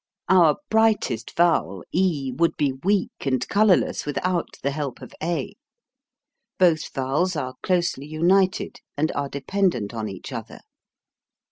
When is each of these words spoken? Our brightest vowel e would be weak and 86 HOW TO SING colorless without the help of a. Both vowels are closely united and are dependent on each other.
Our 0.29 0.55
brightest 0.71 1.35
vowel 1.37 1.83
e 1.93 2.31
would 2.35 2.57
be 2.57 2.71
weak 2.73 3.11
and 3.19 3.35
86 3.35 3.35
HOW 3.35 3.37
TO 3.37 3.41
SING 3.41 3.49
colorless 3.77 4.05
without 4.07 4.49
the 4.63 4.71
help 4.71 4.99
of 4.99 5.13
a. 5.21 5.53
Both 6.57 6.91
vowels 6.91 7.35
are 7.35 7.53
closely 7.61 8.07
united 8.07 8.81
and 8.97 9.11
are 9.11 9.29
dependent 9.29 9.93
on 9.93 10.09
each 10.09 10.31
other. 10.33 10.61